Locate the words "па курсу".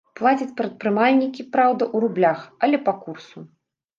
2.89-3.37